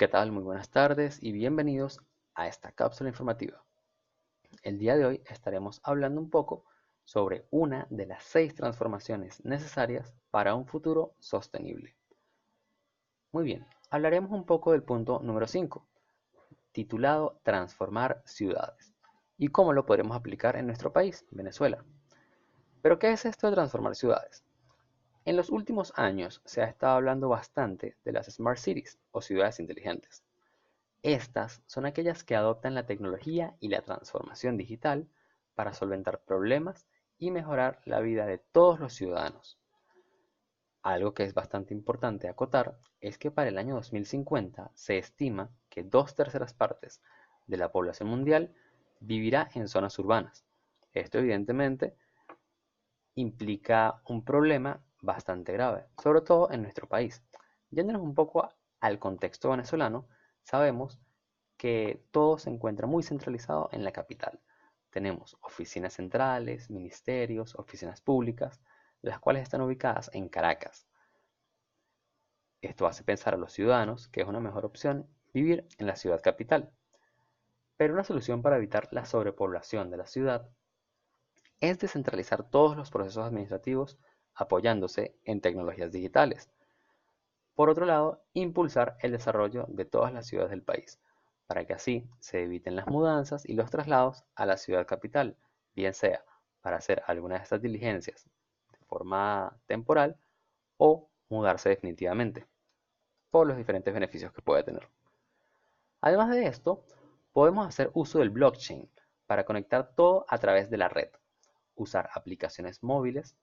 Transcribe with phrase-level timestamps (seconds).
[0.00, 0.32] ¿Qué tal?
[0.32, 2.00] Muy buenas tardes y bienvenidos
[2.34, 3.62] a esta cápsula informativa.
[4.62, 6.64] El día de hoy estaremos hablando un poco
[7.04, 11.94] sobre una de las seis transformaciones necesarias para un futuro sostenible.
[13.30, 15.86] Muy bien, hablaremos un poco del punto número 5,
[16.72, 18.94] titulado Transformar ciudades
[19.36, 21.84] y cómo lo podremos aplicar en nuestro país, Venezuela.
[22.80, 24.46] Pero ¿qué es esto de transformar ciudades?
[25.30, 29.60] En los últimos años se ha estado hablando bastante de las Smart Cities o ciudades
[29.60, 30.24] inteligentes.
[31.02, 35.06] Estas son aquellas que adoptan la tecnología y la transformación digital
[35.54, 39.56] para solventar problemas y mejorar la vida de todos los ciudadanos.
[40.82, 45.84] Algo que es bastante importante acotar es que para el año 2050 se estima que
[45.84, 47.02] dos terceras partes
[47.46, 48.52] de la población mundial
[48.98, 50.44] vivirá en zonas urbanas.
[50.92, 51.94] Esto evidentemente
[53.14, 57.22] implica un problema bastante grave, sobre todo en nuestro país.
[57.70, 58.48] Yéndonos un poco
[58.80, 60.08] al contexto venezolano,
[60.42, 60.98] sabemos
[61.56, 64.40] que todo se encuentra muy centralizado en la capital.
[64.90, 68.60] Tenemos oficinas centrales, ministerios, oficinas públicas,
[69.02, 70.86] las cuales están ubicadas en Caracas.
[72.62, 76.20] Esto hace pensar a los ciudadanos que es una mejor opción vivir en la ciudad
[76.20, 76.70] capital.
[77.76, 80.48] Pero una solución para evitar la sobrepoblación de la ciudad
[81.60, 83.98] es descentralizar todos los procesos administrativos
[84.40, 86.50] apoyándose en tecnologías digitales.
[87.54, 90.98] Por otro lado, impulsar el desarrollo de todas las ciudades del país,
[91.46, 95.36] para que así se eviten las mudanzas y los traslados a la ciudad capital,
[95.74, 96.24] bien sea
[96.62, 98.24] para hacer alguna de estas diligencias
[98.72, 100.16] de forma temporal
[100.78, 102.46] o mudarse definitivamente,
[103.30, 104.88] por los diferentes beneficios que puede tener.
[106.00, 106.84] Además de esto,
[107.32, 108.88] podemos hacer uso del blockchain
[109.26, 111.10] para conectar todo a través de la red,
[111.76, 113.36] usar aplicaciones móviles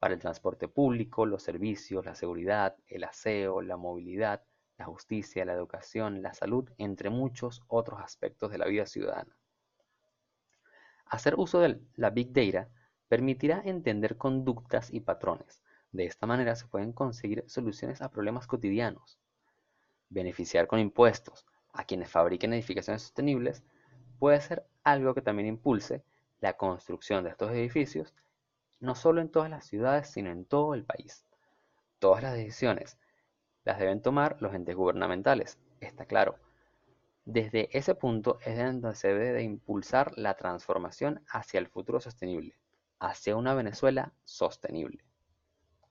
[0.00, 4.42] para el transporte público, los servicios, la seguridad, el aseo, la movilidad,
[4.78, 9.36] la justicia, la educación, la salud, entre muchos otros aspectos de la vida ciudadana.
[11.04, 12.70] Hacer uso de la Big Data
[13.08, 15.62] permitirá entender conductas y patrones.
[15.92, 19.18] De esta manera se pueden conseguir soluciones a problemas cotidianos.
[20.08, 21.44] Beneficiar con impuestos
[21.74, 23.62] a quienes fabriquen edificaciones sostenibles
[24.18, 26.02] puede ser algo que también impulse
[26.40, 28.14] la construcción de estos edificios
[28.80, 31.24] no solo en todas las ciudades, sino en todo el país.
[31.98, 32.98] Todas las decisiones
[33.64, 36.36] las deben tomar los entes gubernamentales, está claro.
[37.26, 42.56] Desde ese punto es donde se debe de impulsar la transformación hacia el futuro sostenible,
[42.98, 45.04] hacia una Venezuela sostenible.